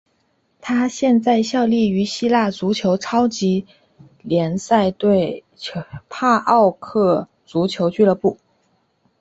[0.61, 3.67] 他现在效力于希腊足球超级
[4.23, 5.43] 联赛球队
[6.09, 8.39] 帕奥克足球俱乐部。